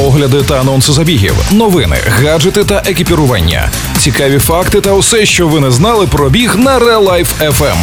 [0.00, 5.70] огляди та анонси забігів, новини, гаджети та екіпірування, цікаві факти та усе, що ви не
[5.70, 7.76] знали про біг на Real Life FM.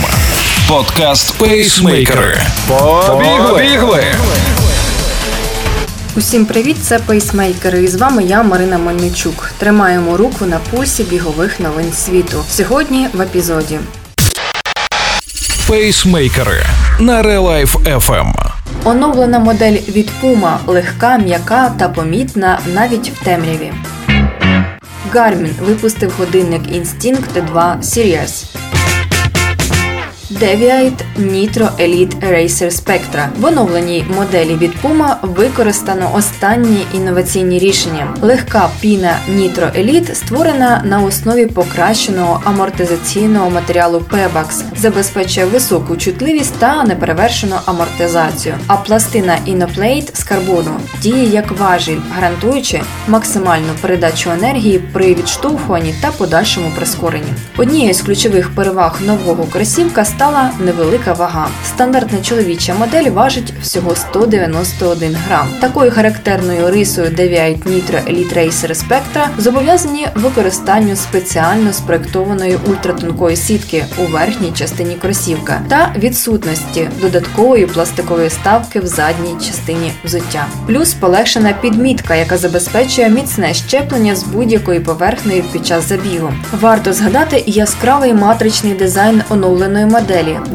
[0.67, 2.42] Подкаст Пейсмейкери.
[2.67, 4.03] Побігли!
[6.15, 7.83] Усім привіт, це пейсмейкери.
[7.83, 9.52] І з вами я, Марина Мельничук.
[9.58, 12.44] Тримаємо руку на пульсі бігових новин світу.
[12.49, 13.79] Сьогодні в епізоді.
[15.68, 16.66] Пейсмейкери
[16.99, 18.47] на Real Life FM.
[18.84, 23.73] Оновлена модель від Puma легка, м'яка та помітна навіть в темряві.
[25.13, 28.45] Garmin випустив годинник Instinct 2 Series.
[30.30, 33.27] Deviate Nitro Elite Racer Spectra.
[33.40, 38.13] В оновленій моделі від Puma використано останні інноваційні рішення.
[38.22, 46.84] Легка піна Nitro Elite створена на основі покращеного амортизаційного матеріалу Pebax, забезпечує високу чутливість та
[46.84, 48.55] неперевершену амортизацію.
[48.68, 50.71] А пластина Inoplate з карбону
[51.02, 57.34] діє як важіль, гарантуючи максимальну передачу енергії при відштовхуванні та подальшому прискоренні.
[57.57, 61.48] Однією з ключових переваг нового кросівка стала невелика вага.
[61.65, 65.47] Стандартна чоловіча модель важить всього 191 грам.
[65.59, 74.11] Такою характерною рисою Deviate Nitro Elite Racer Spectra зобов'язані використанню спеціально спроектованої ультратонкої сітки у
[74.11, 80.45] верхній частині кросівка та відсутності додаткової пластикової ставки в задній частині взуття.
[80.67, 86.33] Плюс полегшена підмітка, яка забезпечує міцне щеплення з будь-якої поверхнею під час забігу.
[86.61, 90.06] Варто згадати яскравий матричний дизайн оновленої моделі,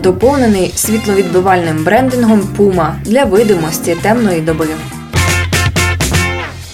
[0.03, 4.67] доповнений світловідбивальним брендингом Puma для видимості темної доби.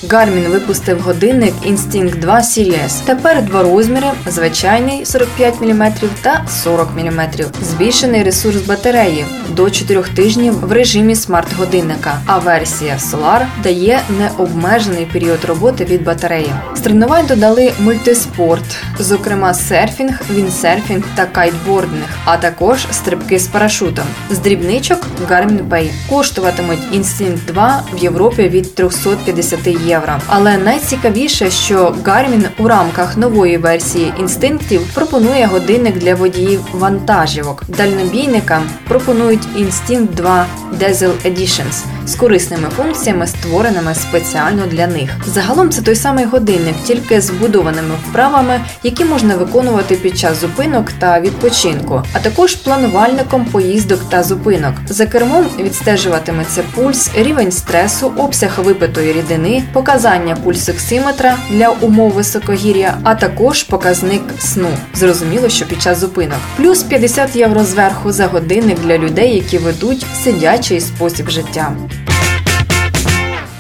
[0.09, 3.05] Garmin випустив годинник Instinct 2 Series.
[3.05, 7.21] Тепер два розміри: звичайний 45 мм та 40 мм.
[7.63, 12.19] Збільшений ресурс батареї до 4 тижнів в режимі смарт-годинника.
[12.27, 16.51] А версія Solar дає необмежений період роботи від батареї.
[16.79, 24.05] З тренувань додали мультиспорт, зокрема серфінг, віндсерфінг та кайтбординг, а також стрибки з парашутом.
[24.31, 30.13] З дрібничок Garmin Pay коштуватимуть Instinct 2 в Європі від 350 євро євро.
[30.27, 37.65] Але найцікавіше, що Garmin у рамках нової версії інстинктів пропонує годинник для водіїв вантажівок.
[37.69, 40.47] Дальнобійникам пропонують Instinct 2
[40.81, 45.11] Diesel Editions з корисними функціями, створеними спеціально для них.
[45.27, 50.93] Загалом це той самий годинник, тільки з будованими вправами, які можна виконувати під час зупинок
[50.99, 54.75] та відпочинку, а також планувальником поїздок та зупинок.
[54.87, 63.15] За кермом відстежуватиметься пульс, рівень стресу, обсяг випитої рідини, показання пульсоксиметра для умов високогір'я, а
[63.15, 64.69] також показник сну.
[64.95, 66.39] Зрозуміло, що під час зупинок.
[66.57, 71.73] Плюс 50 євро зверху за годинник для людей, які ведуть сидячий спосіб життя.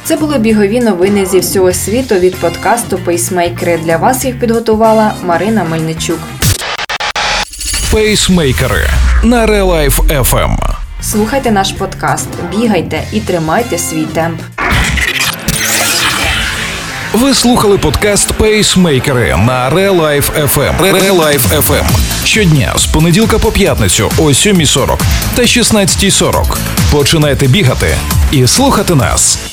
[0.08, 3.78] Це були бігові новини зі всього світу від подкасту Пейсмейкери.
[3.84, 6.18] Для вас їх підготувала Марина Мельничук.
[7.92, 8.88] Пейсмейкери
[9.22, 10.56] на Life FM.
[11.02, 14.40] Слухайте наш подкаст, бігайте і тримайте свій темп.
[17.12, 20.80] Ви слухали подкаст Пейсмейкери на Real Life FM.
[20.80, 21.84] Real Life FM.
[22.24, 25.00] Щодня з понеділка по п'ятницю о 7.40
[25.34, 26.56] та 16.40.
[26.92, 27.96] Починайте бігати
[28.32, 29.47] і слухати нас.